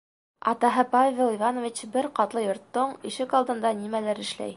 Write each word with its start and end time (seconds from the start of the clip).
Атаһы 0.51 0.83
Павел 0.93 1.27
Иванович 1.35 1.81
бер 1.97 2.07
ҡатлы 2.21 2.43
йорттоң 2.47 2.95
ишек 3.11 3.37
алдында 3.41 3.75
нимәлер 3.83 4.23
эшләй. 4.25 4.49